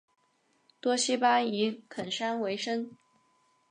[0.79, 2.89] 多希巴以垦山为生。